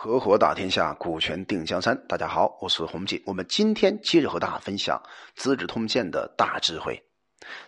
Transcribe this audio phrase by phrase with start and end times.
[0.00, 2.00] 合伙打天下，股权定江山。
[2.06, 3.20] 大家好，我是洪锦。
[3.26, 4.96] 我们今天接着和大家分享
[5.34, 7.02] 《资治通鉴》的大智慧。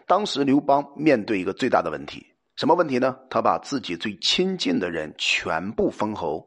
[0.06, 2.24] 当时刘邦面对一个最大的问题，
[2.54, 3.16] 什么问题呢？
[3.28, 6.46] 他把自己最亲近的人全部封侯，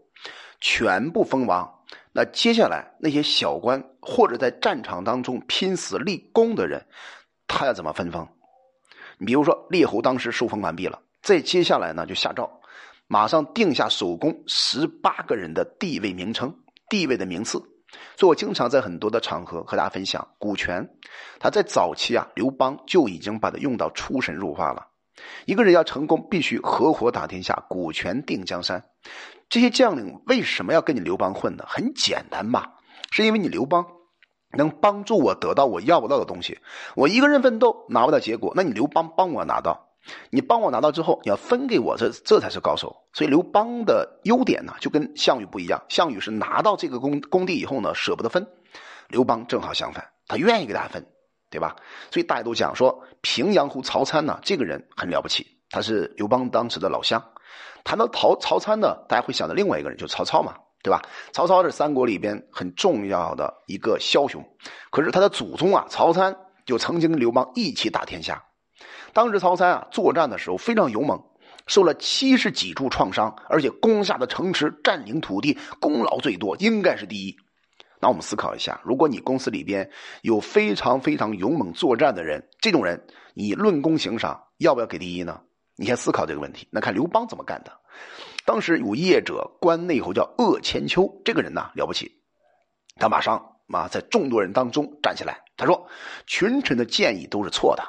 [0.62, 1.70] 全部封王。
[2.14, 6.82] 那接下来那些小官或者在战场当中拼死立功的人，
[7.46, 8.26] 他要怎么分封？
[9.18, 12.62] 你比如说，列侯当时受封完毕了，再接下来呢，就下诏。
[13.08, 16.56] 马上定下首功十八个人的地位名称、
[16.90, 17.60] 地位的名次。
[18.18, 20.88] 所以我经常在很多的场合和大家分享股权。
[21.40, 24.88] 他在早期啊，刘邦就已经把它用到出神入化了。
[25.46, 28.84] 一个人要成功，必须合伙打天下，股权定江山。
[29.48, 31.64] 这些将领为什么要跟你刘邦混呢？
[31.68, 32.66] 很简单嘛，
[33.12, 33.86] 是因为你刘邦
[34.58, 36.60] 能帮助我得到我要不到的东西。
[36.96, 39.93] 我一个人奋斗拿不到结果，那你刘邦帮我拿到。
[40.30, 42.96] 你帮我拿到之后，你要分给我，这这才是高手。
[43.14, 45.82] 所以刘邦的优点呢，就跟项羽不一样。
[45.90, 48.44] 项羽是拿到这个工工地以后呢，舍不得分；
[49.08, 51.06] 刘邦正好相反，他愿意给大家分，
[51.50, 51.76] 对吧？
[52.12, 57.24] 所以大家都讲说，平阳侯曹参呢，这个人很了不起，他是刘邦当时的老乡。
[57.84, 61.02] 谈到曹曹参呢，大家会想到另外一个人，就是曹操嘛，对吧？
[61.32, 64.44] 曹操是三国里边很重要的一个枭雄，
[64.90, 68.44] 可是他的祖宗啊，曹参就曾经跟刘邦一起打天下。
[69.14, 71.24] 当时曹参啊作战的时候非常勇猛，
[71.68, 77.38] 受了七十几处创伤，而且攻下的城池、占领土地，功劳最多，应该是第一。
[78.00, 79.90] 那我们思考一下，如果你公司里边
[80.24, 83.02] 有非常非常勇猛作战的人，这种人
[83.34, 85.40] 你论功行赏，要不要给第一呢？
[85.76, 86.68] 你先思考这个问题。
[86.70, 87.72] 那看刘邦怎么干的。
[88.46, 92.12] 当时有业者关内侯叫鄂千秋，这个人呢了不起，
[93.00, 95.88] 他马上啊在众多人当中站起来，他说
[96.28, 97.84] ：“群臣的建议都是错的。”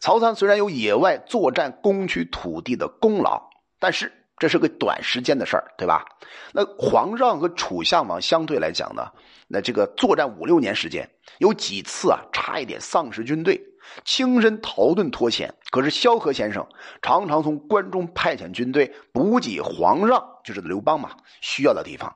[0.00, 3.42] 曹参虽然有野外作战、攻取土地的功劳，
[3.78, 6.04] 但是这是个短时间的事儿，对吧？
[6.52, 9.10] 那皇上和楚相王相对来讲呢，
[9.48, 13.60] 那这个作战五六年时间，有几次啊，差一点丧失军队，
[14.04, 15.52] 轻身逃遁脱险。
[15.70, 16.64] 可是萧何先生
[17.02, 22.14] 常常从关中派遣军队补给皇上，就是刘邦嘛需要的地方。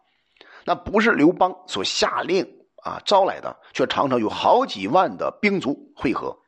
[0.65, 2.47] 那不是刘邦所下令
[2.85, 6.39] 啊招来的，却常常有好几万的兵卒汇合。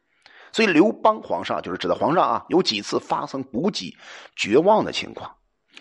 [0.54, 3.96] 所以刘邦皇上就是指的皇上啊，有几次发生补给
[4.36, 5.34] 绝望的情况，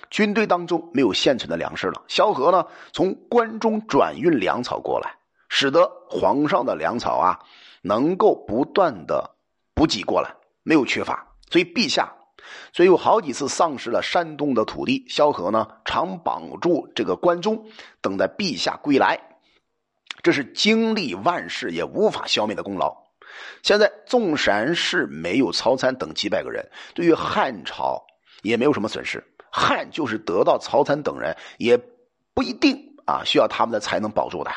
[0.09, 2.01] 军队当中没有现存的粮食了。
[2.07, 5.15] 萧何呢，从关中转运粮草过来，
[5.47, 7.39] 使得皇上的粮草啊
[7.83, 9.35] 能够不断的
[9.75, 11.27] 补给过来，没有缺乏。
[11.51, 12.11] 所以陛下，
[12.73, 15.05] 所以有好几次丧失了山东的土地。
[15.07, 17.67] 萧何呢，常绑住这个关中，
[18.01, 19.19] 等待陛下归来，
[20.23, 23.02] 这是经历万事也无法消灭的功劳。
[23.61, 28.03] 现在纵然是没有曹参等几百个人，对于汉朝
[28.41, 29.23] 也没有什么损失。
[29.51, 31.79] 汉就是得到曹参等人，也
[32.33, 34.51] 不一定啊需要他们的才能保住的。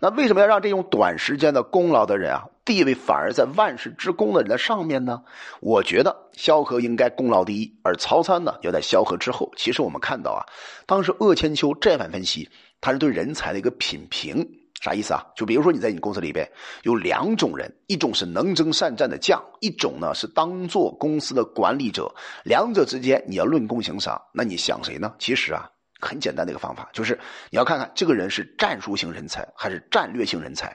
[0.00, 5.22] 那为什么要让这种短时间的功劳的人啊，地位反而在万世之功的人的上面呢？
[5.60, 9.52] 我觉得萧何应该功劳第一，而曹参呢要在萧何之后。
[9.56, 10.46] 其实我们看到啊，
[10.86, 12.48] 当时鄂千秋这番分析，
[12.80, 14.59] 他是对人才的一个品评。
[14.80, 15.24] 啥意思啊？
[15.36, 16.50] 就比如说你在你公司里边
[16.84, 22.10] 有两种人，一种是能征善战的将，一种呢是当做公司的管理者。
[22.44, 25.14] 两者之间你要论功行赏，那你想谁呢？
[25.18, 25.70] 其实啊，
[26.00, 27.18] 很简单的一个方法，就是
[27.50, 30.74] 你要看看这个人是战术型人才还是战略性人才。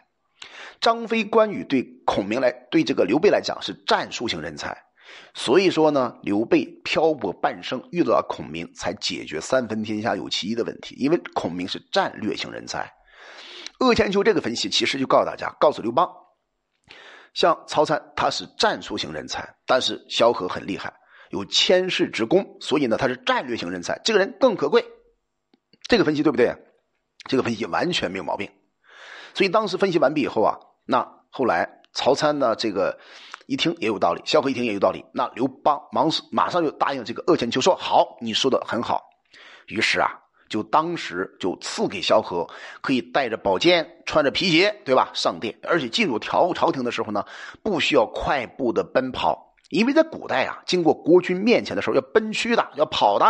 [0.80, 4.78] 张飞、关羽对孔明来，对这个刘备来讲是战术型人才，
[5.34, 12.88] 所以说呢，刘备漂泊半生遇到了孔明，才解决三分天下有其一的问题，因为孔明是战略性人才。
[13.80, 16.10] 鄂千秋这个分析其实就告诉大家，告诉刘邦，
[17.34, 20.94] 像曹参他是战术型人才，但是萧何很厉害，
[21.30, 24.86] 有千世之功，所以呢他是战略型人才，这个人更可贵。
[25.90, 26.56] 这个分析对不对？
[27.28, 28.50] 这个分析完全没有毛病。
[29.34, 32.98] 所以当时分析完毕以后啊，那后来曹参呢这个
[33.46, 39.04] 一听也有道理，萧何一听也有道理，那刘邦忙马上就答应这个鄂千秋说好，你说的很好。
[39.68, 40.22] 于是啊。
[40.48, 42.48] 就当时就赐给萧何，
[42.82, 45.10] 可以带着宝剑，穿着皮鞋，对吧？
[45.14, 47.26] 上殿，而且进入朝朝廷的时候呢，
[47.64, 53.26] 不需要快步的奔跑，因为在古代啊，经过国君面前的时候要奔趋的，要跑的，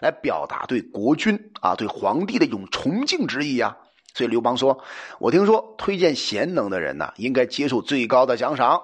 [0.00, 3.76] 来表达对国君啊、对皇帝的一种崇敬之意啊。
[4.14, 4.82] 所以刘邦说
[5.20, 8.80] ：“我听说推荐贤能的人呢，应该接受最高的奖赏。”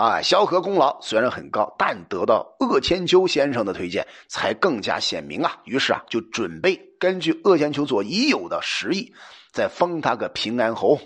[0.00, 5.60] 啊，萧何功劳虽然很高，但得到鄂千秋先生的推荐，才更加显明啊。
[5.64, 9.12] 于是啊，就准备根据鄂千秋所已有的实意，
[9.52, 10.98] 再封他个平安侯，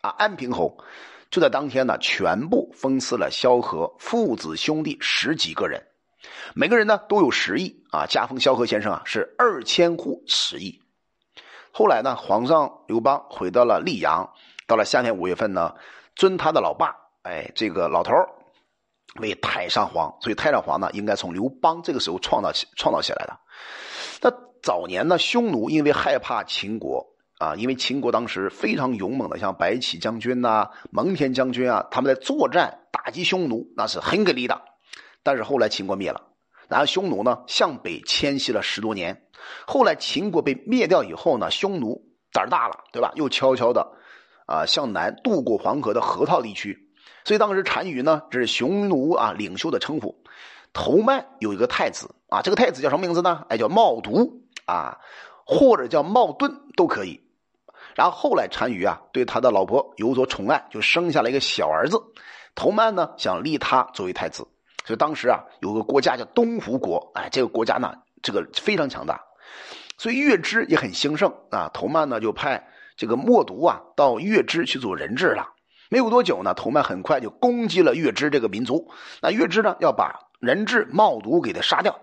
[0.00, 0.78] 啊，安平侯。
[1.28, 5.84] 就在当天呢，全部封赐了萧何父子兄弟十几个人，
[6.54, 10.80] 每个人呢都有十亿啊，加封萧何先生啊是二千户十亿。
[11.72, 14.32] 后来呢，皇上刘邦回到了溧阳，
[14.68, 15.74] 到了夏天五月份呢，
[16.14, 18.12] 尊他的老爸，哎，这个老头
[19.20, 23.38] 为太上皇，所以太上皇呢，应该从刘邦这个时候创造起创造起来的。
[24.22, 24.30] 那
[24.62, 27.06] 早年呢，匈奴因为害怕秦国
[27.38, 34.60] 啊，因为秦国当时非常勇猛的，像白起将军呐、蒙恬将军啊，他们在作战打击匈奴，那是很给力的。
[35.22, 36.22] 但是后来秦国灭了，
[36.68, 39.22] 然后匈奴呢向北迁徙了十多年。
[39.66, 42.00] 后来秦国被灭掉以后呢，匈奴
[42.32, 43.12] 胆儿大了，对吧？
[43.16, 43.86] 又悄悄的
[44.46, 46.85] 啊向南渡过黄河的河套地区。
[47.26, 50.16] 所以当时单于呢，这是匈奴啊领袖的称呼。
[50.72, 53.44] 头曼有一个太子啊，这个太子叫什么名字呢？
[53.48, 54.32] 哎，叫冒渎
[54.64, 54.96] 啊，
[55.44, 57.20] 或者叫冒顿都可以。
[57.96, 62.00] 然后后来单于啊对他的老婆有所宠爱，就生下了一个小儿子。
[62.54, 64.46] 头曼呢想立他作为太子，
[64.84, 67.92] 所以当时啊有个国家叫东胡国，哎，这个国家呢
[68.22, 69.20] 这个非常强大。
[69.98, 71.68] 所以月支也很兴盛啊。
[71.74, 72.64] 头曼呢就派
[72.96, 75.54] 这个默读啊到月支去做人质了。
[75.88, 78.90] 没有多久呢，头曼很快就攻击了月支这个民族。
[79.22, 82.00] 那月支呢要把人质冒毒给他杀掉。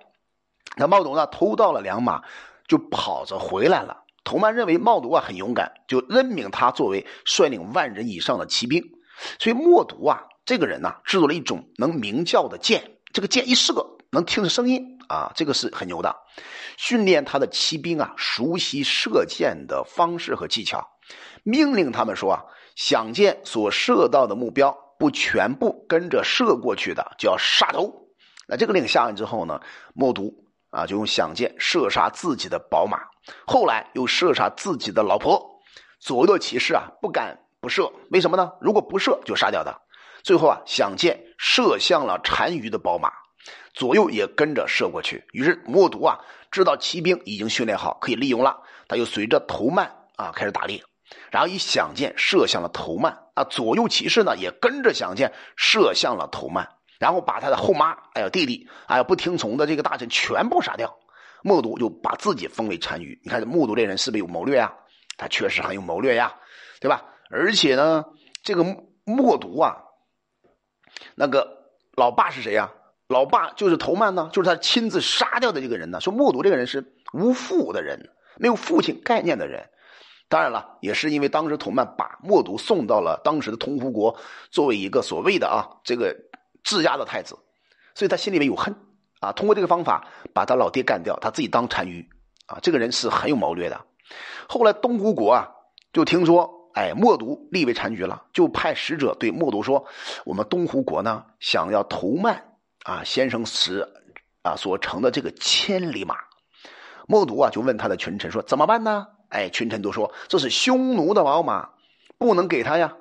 [0.76, 2.22] 那冒毒呢偷到了良马，
[2.68, 4.04] 就跑着回来了。
[4.24, 8.82] 头曼认为冒毒啊很勇敢，就任命他作为率领万人以上的骑兵。
[9.40, 13.74] 所以默读啊这个人呢制作了一种能鸣叫的箭，这个箭一射
[14.12, 16.16] 能听着声音啊，这个是很牛的。
[16.78, 20.88] 训练他的骑兵啊，熟悉射箭的方式和技巧，
[21.44, 22.44] 命令他们说啊，
[22.76, 28.08] 响箭所射到的目标不全部跟着射过去的，就要杀头。
[28.48, 29.60] 那这个令下完之后呢，
[29.94, 30.34] 默读
[30.70, 33.00] 啊就用响箭射杀自己的宝马，
[33.46, 35.62] 后来又射杀自己的老婆。
[36.00, 38.52] 左右骑士啊不敢不射，为什么呢？
[38.60, 39.80] 如果不射就杀掉他。
[40.22, 43.12] 最后啊，响箭射向了单于的宝马。
[43.74, 46.20] 左右也跟着射过去，于是默读啊
[46.52, 50.84] 知道骑兵已经训练好，可以利用了，他又随着头曼啊开始打猎，
[51.32, 56.68] 然后以响箭射向了头曼啊，左右骑士呢也跟着响箭射向了头曼，
[57.00, 60.98] 然后把他的后妈还有弟弟还有不听从的这个大臣全部杀掉，
[61.42, 63.20] 默读就把自己封为单于。
[63.24, 64.74] 你看默读这人是不是有谋略呀？
[65.18, 66.34] 他确实很有谋略呀，
[66.80, 67.04] 对吧？
[67.30, 68.06] 而且呢，
[68.42, 68.64] 这个
[69.06, 69.78] 默读啊，
[71.16, 72.72] 那个老爸是谁呀？
[73.08, 76.02] 老爸就是头曼呢，就是他亲自杀掉的这个人呢。
[76.02, 79.70] 说默读这个人是无父的人，没有父亲概念的人。
[80.30, 84.18] 当然了，也是因为当时头曼把默读送到了当时的通胡国，
[84.50, 86.16] 作为一个所谓的啊这个
[86.64, 87.38] 质押的太子，
[87.94, 88.76] 所以他心里面有恨
[89.20, 89.32] 啊。
[89.32, 92.08] 通过这个方法把他老爹干掉，他自己当单于
[92.48, 92.58] 啊。
[92.62, 93.80] 这个人是很有谋略的。
[94.48, 95.50] 后来东胡国啊
[95.92, 99.86] 就听说，哎，默读立为单于了，就派使者对默读说
[100.26, 102.50] ：“我们东胡国呢想要头曼。”
[102.84, 103.88] 啊，先生使
[104.42, 106.18] 啊所乘的这个千里马，
[107.08, 109.08] 默读啊就问他的群臣说怎么办呢？
[109.34, 111.68] 哎，群臣都说这是匈奴的宝马，
[112.18, 112.96] 不能给他呀。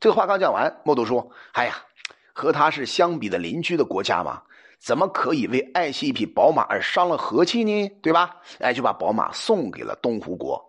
[0.00, 1.76] 这个话刚讲完，默读说：哎呀，
[2.32, 4.42] 和他是相比的邻居的国家嘛，
[4.78, 7.88] 怎么可以为爱惜一匹宝马而伤了和气呢？
[8.02, 8.36] 对吧？
[8.58, 10.62] 哎，就把宝马送给了东胡国。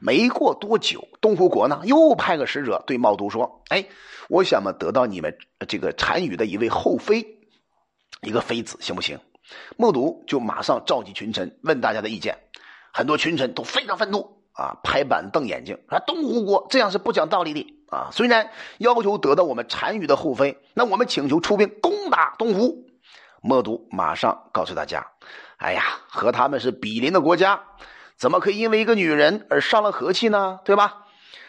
[0.00, 3.84] 没过多久，东胡国呢又派个使者对茂都说：哎，
[4.28, 5.36] 我想嘛得到你们
[5.66, 7.26] 这个单于的一位后妃。
[8.22, 9.18] 一个妃子行不行？
[9.76, 12.38] 默读就马上召集群臣问大家的意见，
[12.92, 18.08] 很多群臣都非常愤怒啊，拍板瞪眼睛，说东吴国这样是不讲道理的啊！
[18.10, 22.84] 虽然要求得到我们单于的后妃，那我们请求出兵攻打东吴。
[23.40, 25.06] 默读马上告诉大家
[25.58, 27.62] ：“哎呀，和他们是比邻的国家，
[28.16, 30.58] 怎么可以因为一个女人而伤了和气呢？
[30.64, 31.04] 对吧？”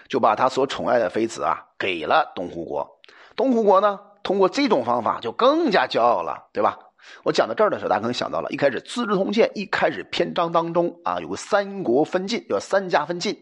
[0.08, 3.00] 就把他所宠爱的妃子啊给了东胡国。
[3.36, 4.00] 东胡国呢？
[4.22, 6.78] 通过这种方法就更加骄傲了，对吧？
[7.24, 13.38] 我讲到这儿的时候，大家可能想到了，一开始《资治通鉴》一开始篇章当中啊，有个三国分晋，叫三家分晋。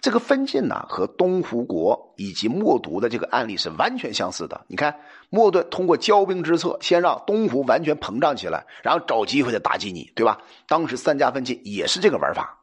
[0.00, 4.60] 这个分晋呢，和东胡国以及默读的这个案例是完全相似的。
[4.66, 4.98] 你看，
[5.30, 10.38] 默顿通过骄兵之策，先让东胡完全膨胀起来，然后找机会再打击你，对吧？
[10.66, 12.58] 当时三家分晋也是这个玩法，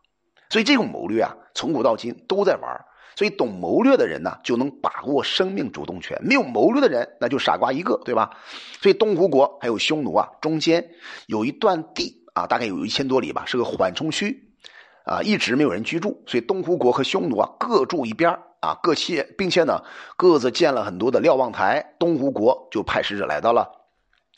[0.50, 2.86] 所以这种谋略啊，从古到今都在玩。
[3.20, 8.30] 所以，懂谋略的人呢，就能把握生命主动权；没有谋略的人，那就傻瓜一个，对吧？
[8.82, 10.92] 所以，东胡国还有匈奴啊，中间
[11.28, 14.42] 有一段地啊，大概有一千多里吧，是个缓冲区，
[15.04, 16.24] 啊，一直没有人居住。
[16.28, 19.84] 所以，东胡国和匈奴啊，各住一边啊，各切，并且呢，
[20.16, 21.96] 各自建了很多的瞭望台。
[22.00, 23.70] 东胡国就派使者来到了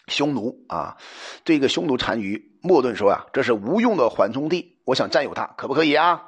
[0.07, 0.97] 匈奴啊，
[1.45, 6.23] 这个匈奴单于莫顿说啊，这是无用的缓冲地，我想占有它，可不可以啊？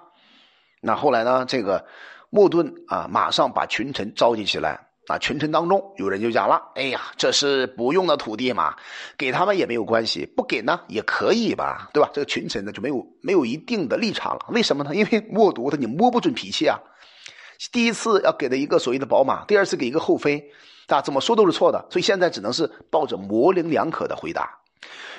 [0.82, 1.88] 那后来呢，这个。
[2.34, 8.76] 莫顿啊，马上把群臣召集起来啊，群臣当中有人就讲了：“哎呀，这是不用的土地嘛，
[9.16, 14.48] 给他们也没有关系，不给呢也可以吧，对吧？”这个群臣呢就没有没有一定的立场了。
[14.50, 14.96] 为什么呢？
[14.96, 16.80] 因为默读他你摸不准脾气啊。
[17.72, 20.50] 第一次要给的一个所谓的宝马，第二次给一个后妃，
[20.88, 21.86] 啊，怎么说都是错的。
[21.92, 24.58] 所以现在只能是抱着模棱两可的回答。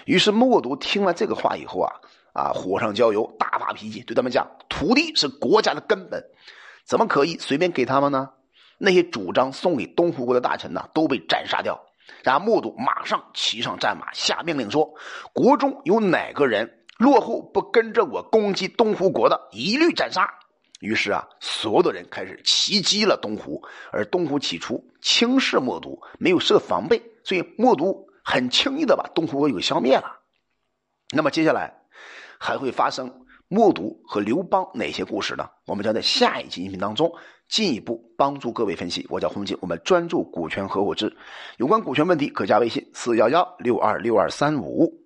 [0.05, 1.93] 于是默读听了这个话以后啊，
[2.33, 6.23] 啊，火上浇油，大发脾气，对他们讲：“土地是国家的根本，
[6.87, 8.31] 怎么可以随便给他们呢？”
[8.79, 11.81] 那些主张送给东湖国的大臣呢，都被斩杀掉。
[12.23, 14.95] 然后默读马上骑上战马，下命令说
[15.33, 20.29] ：“国中有哪个人落后不跟着我攻击东湖国的，一律斩杀。”
[20.81, 23.63] 于是啊，所有的人开始袭击了东湖。
[23.91, 30.21] 而东湖起初轻视默读，没有设防备，所以默读很轻易的把东湖国给消灭了。
[31.15, 31.73] 那么接下来
[32.39, 33.24] 还会发生？
[33.49, 35.45] 默读和刘邦哪些故事呢？
[35.67, 37.13] 我们将在下一集音频当中
[37.49, 39.07] 进一步帮助各位分析。
[39.11, 41.15] 我叫洪锦，我们专注股权合伙制，
[41.59, 45.04] 有关股权问题可加微信四幺幺六二六二三五。